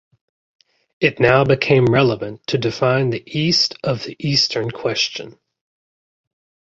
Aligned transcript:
It 0.99 1.19
now 1.19 1.43
became 1.45 1.93
relevant 1.93 2.47
to 2.47 2.57
define 2.57 3.11
the 3.11 3.21
east 3.27 3.77
of 3.83 4.03
the 4.03 4.15
eastern 4.19 4.71
question. 4.71 5.37